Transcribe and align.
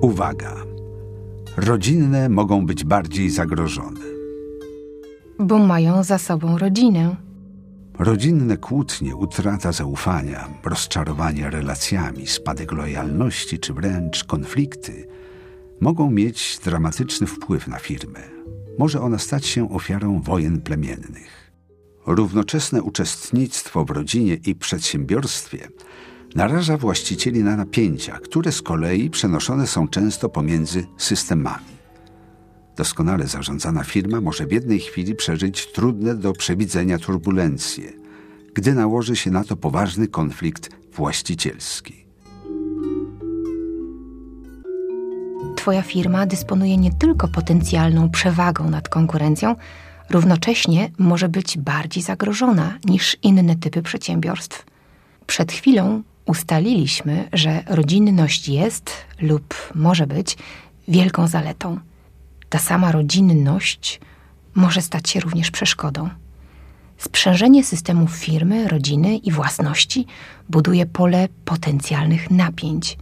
Uwaga! 0.00 0.56
Rodzinne 1.56 2.28
mogą 2.28 2.66
być 2.66 2.84
bardziej 2.84 3.30
zagrożone. 3.30 4.00
Bo 5.38 5.58
mają 5.58 6.04
za 6.04 6.18
sobą 6.18 6.58
rodzinę. 6.58 7.16
Rodzinne 7.98 8.56
kłótnie, 8.56 9.16
utrata 9.16 9.72
zaufania, 9.72 10.48
rozczarowanie 10.64 11.50
relacjami, 11.50 12.26
spadek 12.26 12.72
lojalności 12.72 13.58
czy 13.58 13.74
wręcz 13.74 14.24
konflikty 14.24 15.08
mogą 15.80 16.10
mieć 16.10 16.60
dramatyczny 16.64 17.26
wpływ 17.26 17.68
na 17.68 17.78
firmę. 17.78 18.20
Może 18.78 19.00
ona 19.00 19.18
stać 19.18 19.46
się 19.46 19.70
ofiarą 19.70 20.20
wojen 20.20 20.60
plemiennych. 20.60 21.52
Równoczesne 22.06 22.82
uczestnictwo 22.82 23.84
w 23.84 23.90
rodzinie 23.90 24.34
i 24.34 24.54
przedsiębiorstwie 24.54 25.68
naraża 26.34 26.76
właścicieli 26.76 27.44
na 27.44 27.56
napięcia, 27.56 28.18
które 28.18 28.52
z 28.52 28.62
kolei 28.62 29.10
przenoszone 29.10 29.66
są 29.66 29.88
często 29.88 30.28
pomiędzy 30.28 30.86
systemami. 30.98 31.80
Doskonale 32.76 33.26
zarządzana 33.26 33.84
firma 33.84 34.20
może 34.20 34.46
w 34.46 34.52
jednej 34.52 34.80
chwili 34.80 35.14
przeżyć 35.14 35.72
trudne 35.72 36.14
do 36.14 36.32
przewidzenia 36.32 36.98
turbulencje, 36.98 37.92
gdy 38.54 38.74
nałoży 38.74 39.16
się 39.16 39.30
na 39.30 39.44
to 39.44 39.56
poważny 39.56 40.08
konflikt 40.08 40.70
właścicielski. 40.92 42.06
Twoja 45.56 45.82
firma 45.82 46.26
dysponuje 46.26 46.76
nie 46.76 46.92
tylko 46.92 47.28
potencjalną 47.28 48.10
przewagą 48.10 48.70
nad 48.70 48.88
konkurencją, 48.88 49.56
równocześnie 50.10 50.90
może 50.98 51.28
być 51.28 51.58
bardziej 51.58 52.02
zagrożona 52.02 52.78
niż 52.84 53.16
inne 53.22 53.56
typy 53.56 53.82
przedsiębiorstw. 53.82 54.66
Przed 55.26 55.52
chwilą 55.52 56.02
ustaliliśmy, 56.30 57.28
że 57.32 57.62
rodzinność 57.66 58.48
jest 58.48 58.90
lub 59.20 59.54
może 59.74 60.06
być 60.06 60.38
wielką 60.88 61.28
zaletą. 61.28 61.78
Ta 62.48 62.58
sama 62.58 62.92
rodzinność 62.92 64.00
może 64.54 64.82
stać 64.82 65.10
się 65.10 65.20
również 65.20 65.50
przeszkodą. 65.50 66.08
Sprzężenie 66.98 67.64
systemów 67.64 68.10
firmy, 68.12 68.68
rodziny 68.68 69.16
i 69.16 69.32
własności 69.32 70.06
buduje 70.48 70.86
pole 70.86 71.28
potencjalnych 71.44 72.30
napięć. 72.30 72.98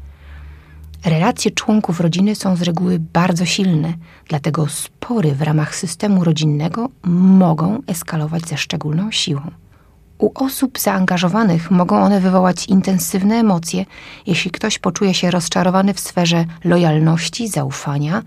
Relacje 1.05 1.51
członków 1.51 2.01
rodziny 2.01 2.35
są 2.35 2.57
z 2.57 2.63
reguły 2.63 2.99
bardzo 2.99 3.45
silne, 3.45 3.95
dlatego 4.29 4.67
spory 4.67 5.35
w 5.35 5.43
ramach 5.43 5.77
systemu 5.77 6.25
rodzinnego 6.25 6.89
mogą 7.05 7.83
eskalować 7.87 8.49
ze 8.49 8.57
szczególną 8.57 9.11
siłą. 9.11 9.51
U 10.19 10.31
osób 10.35 10.79
zaangażowanych 10.79 11.71
mogą 11.71 12.03
one 12.03 12.21
wywołać 12.21 12.67
intensywne 12.67 13.35
emocje, 13.37 13.85
jeśli 14.27 14.51
ktoś 14.51 14.79
poczuje 14.79 15.15
się 15.15 15.31
rozczarowany 15.31 15.95
w 15.95 16.01
sferze 16.01 16.45
lojalności, 16.65 17.49
zaufania, 17.49 18.23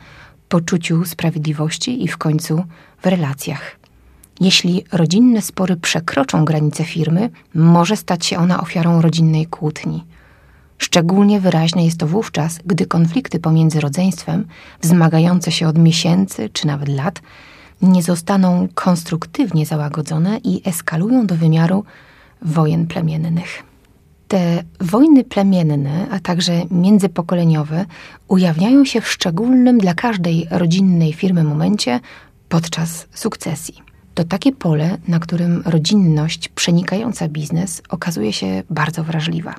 poczuciu 0.49 1.05
sprawiedliwości 1.05 2.03
i 2.03 2.07
w 2.07 2.17
końcu 2.17 2.63
w 3.01 3.05
relacjach. 3.05 3.79
Jeśli 4.39 4.83
rodzinne 4.91 5.41
spory 5.41 5.75
przekroczą 5.75 6.45
granice 6.45 6.83
firmy, 6.83 7.29
może 7.53 7.97
stać 7.97 8.25
się 8.25 8.37
ona 8.37 8.61
ofiarą 8.61 9.01
rodzinnej 9.01 9.45
kłótni. 9.45 10.05
Szczególnie 10.77 11.39
wyraźne 11.39 11.85
jest 11.85 11.97
to 11.97 12.07
wówczas, 12.07 12.59
gdy 12.65 12.85
konflikty 12.85 13.39
pomiędzy 13.39 13.79
rodzeństwem, 13.79 14.47
wzmagające 14.81 15.51
się 15.51 15.67
od 15.67 15.77
miesięcy 15.77 16.49
czy 16.53 16.67
nawet 16.67 16.89
lat, 16.89 17.21
nie 17.81 18.03
zostaną 18.03 18.67
konstruktywnie 18.73 19.65
załagodzone 19.65 20.37
i 20.43 20.61
eskalują 20.65 21.27
do 21.27 21.35
wymiaru 21.35 21.83
wojen 22.41 22.87
plemiennych. 22.87 23.63
Te 24.27 24.63
wojny 24.79 25.23
plemienne, 25.23 26.07
a 26.11 26.19
także 26.19 26.61
międzypokoleniowe 26.71 27.85
ujawniają 28.27 28.85
się 28.85 29.01
w 29.01 29.11
szczególnym 29.11 29.77
dla 29.77 29.93
każdej 29.93 30.47
rodzinnej 30.51 31.13
firmy 31.13 31.43
momencie 31.43 31.99
podczas 32.49 33.07
sukcesji. 33.13 33.81
To 34.13 34.23
takie 34.23 34.51
pole, 34.51 34.97
na 35.07 35.19
którym 35.19 35.63
rodzinność 35.65 36.49
przenikająca 36.49 37.27
biznes 37.27 37.81
okazuje 37.89 38.33
się 38.33 38.63
bardzo 38.69 39.03
wrażliwa. 39.03 39.55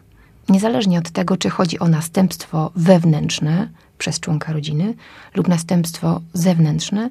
Niezależnie 0.48 0.98
od 0.98 1.10
tego, 1.10 1.36
czy 1.36 1.50
chodzi 1.50 1.78
o 1.78 1.88
następstwo 1.88 2.70
wewnętrzne 2.76 3.68
przez 3.98 4.20
członka 4.20 4.52
rodziny 4.52 4.94
lub 5.34 5.48
następstwo 5.48 6.20
zewnętrzne, 6.34 7.10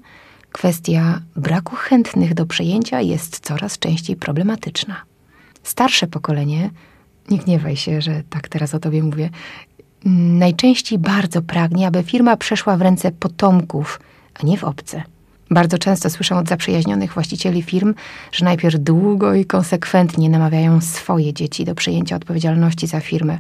kwestia 0.51 1.22
braku 1.35 1.75
chętnych 1.75 2.34
do 2.34 2.45
przejęcia 2.45 3.01
jest 3.01 3.39
coraz 3.39 3.79
częściej 3.79 4.16
problematyczna. 4.16 4.95
Starsze 5.63 6.07
pokolenie, 6.07 6.69
nie 7.29 7.38
gniewaj 7.38 7.78
się, 7.78 8.01
że 8.01 8.23
tak 8.29 8.50
teraz 8.50 8.75
o 8.75 8.79
tobie 8.79 9.03
mówię, 9.03 9.29
najczęściej 10.06 11.00
bardzo 11.00 11.41
pragnie, 11.41 11.88
aby 11.88 12.03
firma 12.03 12.38
przeszła 12.38 12.78
w 12.78 12.81
ręce 12.81 13.11
potomków, 13.11 14.00
a 14.44 14.45
nie 14.45 14.57
w 14.57 14.63
obce. 14.63 15.03
Bardzo 15.50 15.78
często 15.78 16.09
słyszę 16.09 16.35
od 16.35 16.47
zaprzyjaźnionych 16.47 17.13
właścicieli 17.13 17.61
firm, 17.61 17.94
że 18.31 18.45
najpierw 18.45 18.79
długo 18.79 19.34
i 19.34 19.45
konsekwentnie 19.45 20.29
namawiają 20.29 20.81
swoje 20.81 21.34
dzieci 21.34 21.66
do 21.66 21.75
przejęcia 21.75 22.16
odpowiedzialności 22.16 22.88
za 22.88 23.00
firmę, 23.00 23.38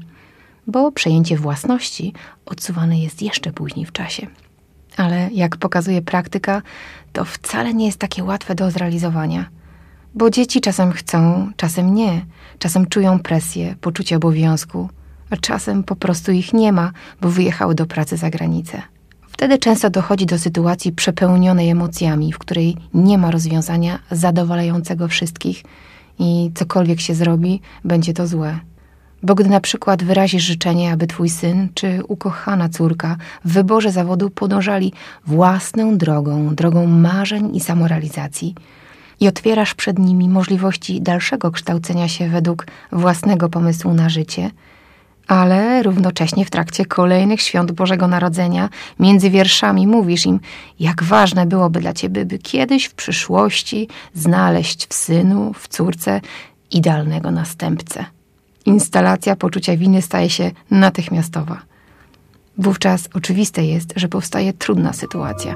bo 0.67 0.91
przejęcie 0.91 1.37
własności 1.37 2.13
odsuwane 2.45 2.99
jest 2.99 3.21
jeszcze 3.21 3.51
później 3.51 3.85
w 3.85 3.91
czasie. 3.91 4.27
Ale 4.97 5.29
jak 5.31 5.57
pokazuje 5.57 6.01
praktyka, 6.01 6.61
to 7.13 7.25
wcale 7.25 7.73
nie 7.73 7.85
jest 7.85 7.97
takie 7.97 8.23
łatwe 8.23 8.55
do 8.55 8.71
zrealizowania. 8.71 9.45
Bo 10.15 10.29
dzieci 10.29 10.61
czasem 10.61 10.91
chcą, 10.91 11.51
czasem 11.55 11.93
nie, 11.93 12.25
czasem 12.59 12.85
czują 12.85 13.19
presję, 13.19 13.75
poczucie 13.81 14.15
obowiązku, 14.15 14.89
a 15.29 15.37
czasem 15.37 15.83
po 15.83 15.95
prostu 15.95 16.31
ich 16.31 16.53
nie 16.53 16.71
ma, 16.73 16.91
bo 17.21 17.29
wyjechały 17.29 17.75
do 17.75 17.85
pracy 17.85 18.17
za 18.17 18.29
granicę. 18.29 18.81
Wtedy 19.27 19.57
często 19.57 19.89
dochodzi 19.89 20.25
do 20.25 20.39
sytuacji 20.39 20.91
przepełnionej 20.91 21.69
emocjami, 21.69 22.33
w 22.33 22.37
której 22.37 22.77
nie 22.93 23.17
ma 23.17 23.31
rozwiązania 23.31 23.99
zadowalającego 24.11 25.07
wszystkich 25.07 25.63
i 26.19 26.51
cokolwiek 26.55 27.01
się 27.01 27.15
zrobi, 27.15 27.61
będzie 27.83 28.13
to 28.13 28.27
złe. 28.27 28.59
Bo 29.23 29.35
gdy 29.35 29.49
na 29.49 29.59
przykład 29.59 30.03
wyrazisz 30.03 30.43
życzenie, 30.43 30.91
aby 30.91 31.07
twój 31.07 31.29
syn 31.29 31.69
czy 31.73 31.99
ukochana 32.07 32.69
córka 32.69 33.17
w 33.45 33.53
wyborze 33.53 33.91
zawodu 33.91 34.29
podążali 34.29 34.93
własną 35.27 35.97
drogą, 35.97 36.55
drogą 36.55 36.87
marzeń 36.87 37.55
i 37.55 37.59
samorealizacji, 37.59 38.55
i 39.19 39.27
otwierasz 39.27 39.73
przed 39.73 39.99
nimi 39.99 40.29
możliwości 40.29 41.01
dalszego 41.01 41.51
kształcenia 41.51 42.07
się 42.07 42.29
według 42.29 42.67
własnego 42.91 43.49
pomysłu 43.49 43.93
na 43.93 44.09
życie– 44.09 44.51
ale 45.31 45.83
równocześnie 45.83 46.45
w 46.45 46.49
trakcie 46.49 46.85
kolejnych 46.85 47.41
świąt 47.41 47.71
Bożego 47.71 48.07
Narodzenia 48.07 48.69
między 48.99 49.29
wierszami 49.29 49.87
mówisz 49.87 50.25
im, 50.25 50.39
jak 50.79 51.03
ważne 51.03 51.45
byłoby 51.45 51.79
dla 51.79 51.93
ciebie, 51.93 52.25
by 52.25 52.39
kiedyś 52.39 52.85
w 52.85 52.93
przyszłości 52.93 53.87
znaleźć 54.13 54.87
w 54.87 54.93
synu, 54.93 55.53
w 55.53 55.67
córce 55.67 56.21
idealnego 56.71 57.31
następcę. 57.31 58.05
Instalacja 58.65 59.35
poczucia 59.35 59.77
winy 59.77 60.01
staje 60.01 60.29
się 60.29 60.51
natychmiastowa. 60.71 61.61
Wówczas 62.57 63.09
oczywiste 63.13 63.65
jest, 63.65 63.93
że 63.95 64.07
powstaje 64.07 64.53
trudna 64.53 64.93
sytuacja. 64.93 65.55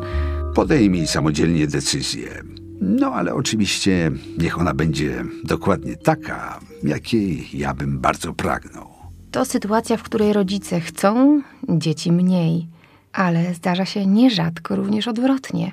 Podejmij 0.56 1.08
samodzielnie 1.08 1.68
decyzję. 1.68 2.44
No 2.82 3.08
ale 3.08 3.34
oczywiście 3.34 4.12
niech 4.38 4.60
ona 4.60 4.74
będzie 4.74 5.26
dokładnie 5.44 5.96
taka, 5.96 6.60
jakiej 6.84 7.48
ja 7.54 7.74
bym 7.74 8.00
bardzo 8.00 8.34
pragnął. 8.34 8.88
To 9.32 9.46
sytuacja, 9.46 9.98
w 9.98 10.04
której 10.04 10.34
rodzice 10.34 10.80
chcą, 10.80 11.42
dzieci 11.70 12.12
mniej, 12.12 12.68
ale 13.14 13.54
zdarza 13.54 13.86
się 13.86 14.06
nierzadko 14.06 14.76
również 14.76 15.08
odwrotnie. 15.08 15.72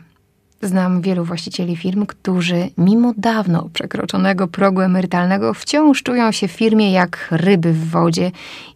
Znam 0.62 1.00
wielu 1.00 1.24
właścicieli 1.24 1.76
firm, 1.76 2.06
którzy 2.06 2.68
mimo 2.78 3.12
dawno 3.16 3.68
przekroczonego 3.72 4.48
progu 4.48 4.80
emerytalnego 4.80 5.54
wciąż 5.54 6.02
czują 6.02 6.32
się 6.32 6.48
w 6.48 6.52
firmie 6.52 6.92
jak 6.92 7.28
ryby 7.30 7.72
w 7.72 7.90
wodzie 7.90 8.30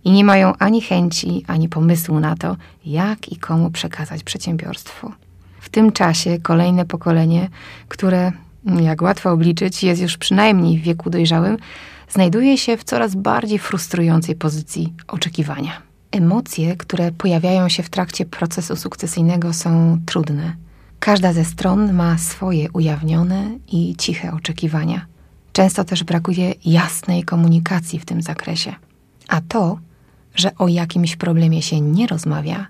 i 0.04 0.10
nie 0.10 0.24
mają 0.24 0.52
ani 0.58 0.80
chęci, 0.80 1.44
ani 1.46 1.68
pomysłu 1.68 2.20
na 2.20 2.36
to, 2.36 2.56
jak 2.86 3.32
i 3.32 3.36
komu 3.36 3.70
przekazać 3.70 4.22
przedsiębiorstwo. 4.22 5.12
W 5.60 5.68
tym 5.68 5.92
czasie 5.92 6.38
kolejne 6.42 6.84
pokolenie, 6.84 7.48
które, 7.88 8.32
jak 8.80 9.02
łatwo 9.02 9.30
obliczyć, 9.30 9.84
jest 9.84 10.02
już 10.02 10.16
przynajmniej 10.16 10.78
w 10.78 10.82
wieku 10.82 11.10
dojrzałym, 11.10 11.56
znajduje 12.08 12.58
się 12.58 12.76
w 12.76 12.84
coraz 12.84 13.14
bardziej 13.14 13.58
frustrującej 13.58 14.34
pozycji 14.34 14.92
oczekiwania. 15.08 15.72
Emocje, 16.12 16.76
które 16.76 17.12
pojawiają 17.12 17.68
się 17.68 17.82
w 17.82 17.90
trakcie 17.90 18.24
procesu 18.24 18.76
sukcesyjnego, 18.76 19.52
są 19.52 19.98
trudne. 20.06 20.65
Każda 21.06 21.32
ze 21.32 21.44
stron 21.44 21.92
ma 21.92 22.18
swoje 22.18 22.70
ujawnione 22.72 23.58
i 23.72 23.96
ciche 23.98 24.32
oczekiwania. 24.32 25.06
Często 25.52 25.84
też 25.84 26.04
brakuje 26.04 26.54
jasnej 26.64 27.24
komunikacji 27.24 27.98
w 27.98 28.04
tym 28.04 28.22
zakresie. 28.22 28.74
A 29.28 29.40
to, 29.40 29.78
że 30.34 30.56
o 30.58 30.68
jakimś 30.68 31.16
problemie 31.16 31.62
się 31.62 31.80
nie 31.80 32.06
rozmawia, 32.06 32.66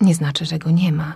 nie 0.00 0.14
znaczy, 0.14 0.44
że 0.44 0.58
go 0.58 0.70
nie 0.70 0.92
ma. 0.92 1.14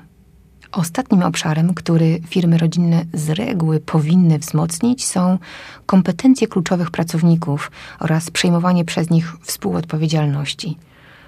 Ostatnim 0.73 1.23
obszarem, 1.23 1.75
który 1.75 2.21
firmy 2.29 2.59
rodzinne 2.59 3.05
z 3.15 3.31
reguły 3.31 3.81
powinny 3.81 4.39
wzmocnić, 4.39 5.07
są 5.07 5.39
kompetencje 5.87 6.49
kluczowych 6.49 6.91
pracowników 6.91 7.71
oraz 7.99 8.31
przejmowanie 8.31 8.85
przez 8.85 9.11
nich 9.11 9.37
współodpowiedzialności. 9.43 10.79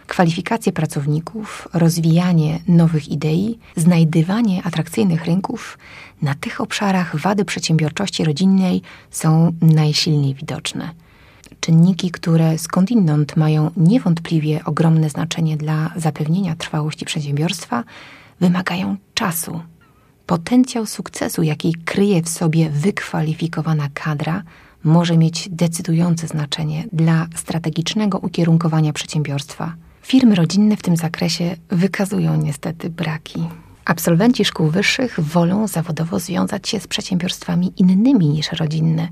Kwalifikacje 0.08 0.72
pracowników, 0.72 1.68
rozwijanie 1.72 2.58
nowych 2.68 3.08
idei, 3.08 3.58
znajdywanie 3.76 4.62
atrakcyjnych 4.62 5.24
rynków, 5.24 5.78
na 6.22 6.34
tych 6.34 6.60
obszarach 6.60 7.16
wady 7.16 7.44
przedsiębiorczości 7.44 8.24
rodzinnej 8.24 8.82
są 9.10 9.52
najsilniej 9.62 10.34
widoczne. 10.34 10.90
Czynniki, 11.60 12.10
które 12.10 12.58
skądinąd 12.58 13.36
mają 13.36 13.70
niewątpliwie 13.76 14.64
ogromne 14.64 15.10
znaczenie 15.10 15.56
dla 15.56 15.92
zapewnienia 15.96 16.56
trwałości 16.56 17.04
przedsiębiorstwa, 17.04 17.84
wymagają 18.40 18.96
czasu. 19.14 19.60
Potencjał 20.26 20.86
sukcesu, 20.86 21.42
jaki 21.42 21.74
kryje 21.84 22.22
w 22.22 22.28
sobie 22.28 22.70
wykwalifikowana 22.70 23.88
kadra, 23.94 24.42
może 24.84 25.16
mieć 25.16 25.48
decydujące 25.50 26.26
znaczenie 26.26 26.84
dla 26.92 27.26
strategicznego 27.34 28.18
ukierunkowania 28.18 28.92
przedsiębiorstwa. 28.92 29.74
Firmy 30.08 30.34
rodzinne 30.34 30.76
w 30.76 30.82
tym 30.82 30.96
zakresie 30.96 31.56
wykazują 31.68 32.36
niestety 32.36 32.90
braki. 32.90 33.44
Absolwenci 33.84 34.44
szkół 34.44 34.68
wyższych 34.68 35.20
wolą 35.20 35.66
zawodowo 35.66 36.18
związać 36.18 36.68
się 36.68 36.80
z 36.80 36.86
przedsiębiorstwami 36.86 37.72
innymi 37.76 38.28
niż 38.28 38.52
rodzinne, 38.52 39.08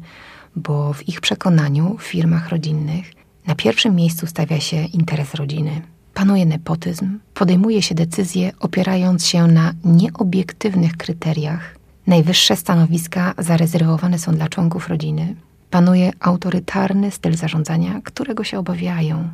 bo 0.57 0.93
w 0.93 1.09
ich 1.09 1.21
przekonaniu 1.21 1.97
w 1.99 2.03
firmach 2.03 2.49
rodzinnych 2.49 3.13
na 3.47 3.55
pierwszym 3.55 3.95
miejscu 3.95 4.27
stawia 4.27 4.61
się 4.61 4.77
interes 4.77 5.35
rodziny. 5.35 5.83
Panuje 6.15 6.47
nepotyzm, 6.47 7.19
podejmuje 7.35 7.83
się 7.83 7.95
decyzje 7.95 8.53
opierając 8.61 9.27
się 9.27 9.47
na 9.47 9.73
nieobiektywnych 9.85 10.97
kryteriach. 10.97 11.77
Najwyższe 12.07 12.57
stanowiska 12.57 13.35
zarezerwowane 13.39 14.19
są 14.19 14.33
dla 14.33 14.49
członków 14.49 14.89
rodziny. 14.89 15.37
Panuje 15.71 16.11
autorytarny 16.21 17.11
styl 17.11 17.35
zarządzania, 17.35 18.01
którego 18.05 18.45
się 18.45 18.59
obawiają. 18.59 19.29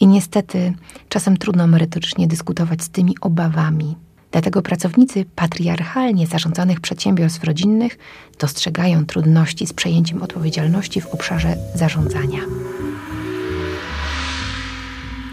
I 0.00 0.06
niestety 0.06 0.72
czasem 1.08 1.36
trudno 1.36 1.66
merytorycznie 1.66 2.28
dyskutować 2.28 2.82
z 2.82 2.88
tymi 2.88 3.14
obawami. 3.20 3.96
Dlatego 4.30 4.62
pracownicy 4.62 5.24
patriarchalnie 5.34 6.26
zarządzanych 6.26 6.80
przedsiębiorstw 6.80 7.44
rodzinnych 7.44 7.98
dostrzegają 8.38 9.06
trudności 9.06 9.66
z 9.66 9.72
przejęciem 9.72 10.22
odpowiedzialności 10.22 11.00
w 11.00 11.06
obszarze 11.06 11.56
zarządzania. 11.74 12.40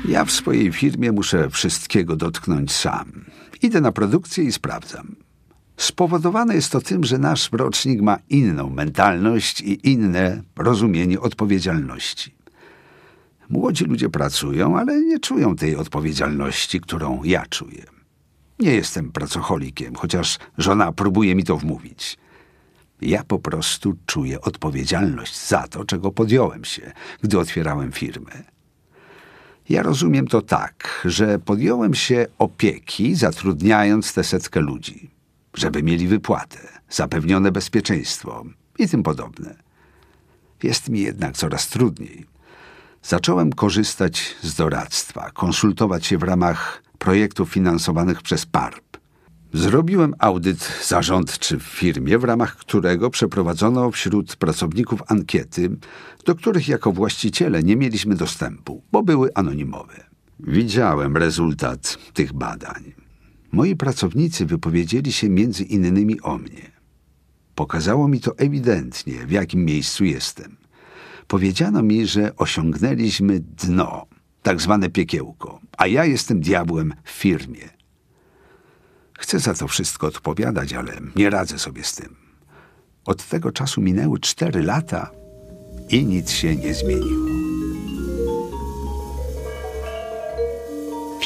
Ja 0.08 0.26
w 0.26 0.32
swojej 0.32 0.72
firmie 0.72 1.12
muszę 1.12 1.50
wszystkiego 1.50 2.16
dotknąć 2.16 2.72
sam. 2.72 3.26
Idę 3.62 3.82
na 3.82 3.92
produkcję 3.92 4.44
i 4.44 4.52
sprawdzam. 4.52 5.16
Spowodowane 5.78 6.56
jest 6.56 6.72
to 6.72 6.82
tym, 6.82 7.04
że 7.04 7.18
nasz 7.18 7.50
rocznik 7.52 8.02
ma 8.02 8.18
inną 8.30 8.70
mentalność 8.70 9.62
i 9.62 9.92
inne 9.92 10.42
rozumienie 10.58 11.20
odpowiedzialności. 11.20 12.37
Młodzi 13.50 13.86
ludzie 13.86 14.10
pracują, 14.10 14.78
ale 14.78 15.02
nie 15.02 15.20
czują 15.20 15.56
tej 15.56 15.76
odpowiedzialności, 15.76 16.82
którą 16.82 17.24
ja 17.24 17.46
czuję. 17.46 17.84
Nie 18.60 18.74
jestem 18.74 19.12
pracocholikiem, 19.12 19.96
chociaż 19.96 20.38
żona 20.58 20.92
próbuje 20.92 21.36
mi 21.36 21.44
to 21.44 21.58
wmówić. 21.58 22.18
Ja 23.02 23.24
po 23.24 23.40
prostu 23.40 23.96
czuję 24.06 24.42
odpowiedzialność 24.42 25.48
za 25.48 25.68
to, 25.68 25.86
czego 25.86 26.12
podjąłem 26.12 26.66
się, 26.66 26.92
gdy 27.22 27.40
otwierałem 27.40 27.92
firmę. 27.92 28.44
Ja 29.70 29.84
rozumiem 29.84 30.28
to 30.28 30.42
tak, 30.42 31.02
że 31.06 31.40
podjąłem 31.40 31.94
się 31.94 32.28
opieki, 32.38 33.16
zatrudniając 33.16 34.14
tę 34.14 34.24
setkę 34.24 34.60
ludzi, 34.60 35.10
żeby 35.54 35.84
mieli 35.84 36.08
wypłatę, 36.08 36.60
zapewnione 36.90 37.52
bezpieczeństwo 37.52 38.46
i 38.80 38.88
tym 38.88 39.04
podobne. 39.04 39.56
Jest 40.64 40.90
mi 40.90 41.00
jednak 41.00 41.38
coraz 41.38 41.68
trudniej. 41.68 42.26
Zacząłem 43.08 43.54
korzystać 43.54 44.36
z 44.42 44.56
doradztwa, 44.56 45.32
konsultować 45.32 46.06
się 46.06 46.18
w 46.18 46.24
ramach 46.24 46.84
projektów 46.98 47.50
finansowanych 47.52 48.22
przez 48.22 48.46
PARP. 48.46 48.98
Zrobiłem 49.54 50.14
audyt 50.20 50.72
zarządczy 50.88 51.60
w 51.60 51.64
firmie, 51.64 52.18
w 52.18 52.24
ramach 52.24 52.56
którego 52.56 53.10
przeprowadzono 53.10 53.92
wśród 53.92 54.36
pracowników 54.36 55.04
ankiety, 55.08 55.70
do 56.26 56.36
których 56.36 56.68
jako 56.68 56.92
właściciele 56.92 57.64
nie 57.64 57.76
mieliśmy 57.76 58.16
dostępu, 58.16 58.84
bo 58.92 59.04
były 59.04 59.30
anonimowe. 59.34 60.04
Widziałem 60.40 61.18
rezultat 61.18 61.98
tych 62.14 62.34
badań. 62.34 62.94
Moi 63.52 63.76
pracownicy 63.76 64.46
wypowiedzieli 64.46 65.12
się 65.12 65.30
między 65.30 65.64
innymi 65.64 66.22
o 66.22 66.38
mnie. 66.38 66.72
Pokazało 67.56 68.08
mi 68.08 68.20
to 68.20 68.38
ewidentnie, 68.38 69.28
w 69.28 69.32
jakim 69.32 69.66
miejscu 69.66 70.06
jestem. 70.06 70.67
Powiedziano 71.28 71.84
mi, 71.84 72.08
że 72.08 72.36
osiągnęliśmy 72.36 73.40
dno, 73.40 74.06
tak 74.44 74.62
zwane 74.62 74.90
piekiełko, 74.90 75.60
a 75.78 75.88
ja 75.88 76.06
jestem 76.06 76.42
diabłem 76.42 76.94
w 77.04 77.12
firmie. 77.12 77.70
Chcę 79.20 79.40
za 79.40 79.54
to 79.54 79.68
wszystko 79.68 80.08
odpowiadać, 80.08 80.74
ale 80.74 80.94
nie 81.16 81.30
radzę 81.30 81.60
sobie 81.60 81.84
z 81.84 81.96
tym. 81.96 82.16
Od 83.06 83.24
tego 83.24 83.52
czasu 83.52 83.82
minęły 83.82 84.20
cztery 84.20 84.64
lata 84.64 85.12
i 85.90 86.06
nic 86.06 86.32
się 86.32 86.56
nie 86.56 86.74
zmieniło. 86.74 87.37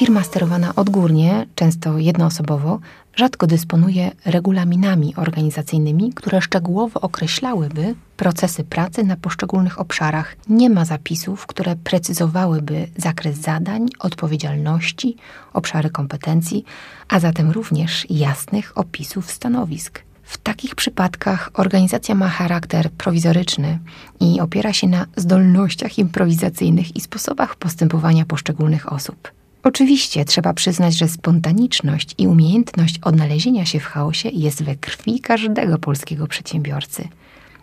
Firma 0.01 0.24
sterowana 0.24 0.75
odgórnie, 0.75 1.45
często 1.56 1.98
jednoosobowo, 1.98 2.80
rzadko 3.15 3.48
dysponuje 3.48 4.12
regulaminami 4.25 5.15
organizacyjnymi, 5.15 6.13
które 6.13 6.42
szczegółowo 6.42 7.01
określałyby 7.01 7.95
procesy 8.18 8.63
pracy 8.63 9.03
na 9.03 9.15
poszczególnych 9.15 9.80
obszarach. 9.80 10.36
Nie 10.50 10.69
ma 10.69 10.86
zapisów, 10.86 11.48
które 11.48 11.75
precyzowałyby 11.75 12.88
zakres 12.98 13.38
zadań, 13.38 13.88
odpowiedzialności, 14.00 15.15
obszary 15.53 15.89
kompetencji, 15.89 16.65
a 17.07 17.19
zatem 17.19 17.51
również 17.51 18.07
jasnych 18.09 18.77
opisów 18.77 19.31
stanowisk. 19.31 20.00
W 20.24 20.38
takich 20.38 20.75
przypadkach 20.75 21.50
organizacja 21.53 22.15
ma 22.15 22.30
charakter 22.30 22.92
prowizoryczny 22.92 23.80
i 24.19 24.39
opiera 24.39 24.74
się 24.74 24.88
na 24.88 25.06
zdolnościach 25.15 25.98
improwizacyjnych 25.98 26.95
i 26.95 27.01
sposobach 27.01 27.56
postępowania 27.56 28.25
poszczególnych 28.25 28.94
osób. 28.94 29.31
Oczywiście 29.63 30.25
trzeba 30.25 30.54
przyznać, 30.54 30.98
że 30.98 31.08
spontaniczność 31.08 32.16
i 32.18 32.28
umiejętność 32.28 33.00
odnalezienia 33.00 33.66
się 33.66 33.80
w 33.80 33.86
chaosie 33.86 34.30
jest 34.30 34.63
we 34.63 34.75
krwi 34.75 35.19
każdego 35.19 35.78
polskiego 35.78 36.28
przedsiębiorcy. 36.28 37.08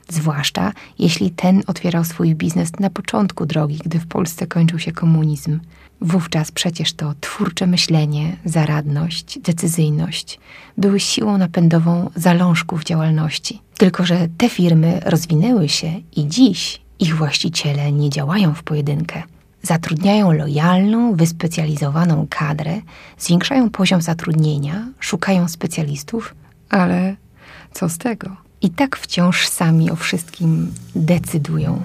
Zwłaszcza 0.08 0.72
jeśli 0.98 1.30
ten 1.30 1.62
otwierał 1.66 2.04
swój 2.04 2.34
biznes 2.34 2.72
na 2.80 2.90
początku 2.90 3.46
drogi, 3.46 3.78
gdy 3.84 3.98
w 3.98 4.06
Polsce 4.06 4.46
kończył 4.46 4.78
się 4.78 4.92
komunizm. 4.92 5.60
Wówczas 6.00 6.52
przecież 6.52 6.92
to 6.92 7.14
twórcze 7.20 7.66
myślenie, 7.66 8.36
zaradność, 8.44 9.38
decyzyjność 9.38 10.38
były 10.76 11.00
siłą 11.00 11.38
napędową 11.38 12.10
zalążków 12.16 12.84
działalności. 12.84 13.60
Tylko, 13.78 14.06
że 14.06 14.28
te 14.38 14.48
firmy 14.48 15.00
rozwinęły 15.04 15.68
się 15.68 15.92
i 16.16 16.28
dziś 16.28 16.80
ich 16.98 17.16
właściciele 17.16 17.92
nie 17.92 18.10
działają 18.10 18.54
w 18.54 18.62
pojedynkę. 18.62 19.22
Zatrudniają 19.62 20.32
lojalną, 20.32 21.14
wyspecjalizowaną 21.14 22.26
kadrę, 22.30 22.80
zwiększają 23.18 23.70
poziom 23.70 24.02
zatrudnienia, 24.02 24.88
szukają 25.00 25.48
specjalistów, 25.48 26.34
ale 26.70 27.16
co 27.72 27.88
z 27.88 27.98
tego? 27.98 28.36
I 28.62 28.70
tak 28.70 28.96
wciąż 28.96 29.48
sami 29.48 29.90
o 29.90 29.96
wszystkim 29.96 30.72
decydują. 30.94 31.82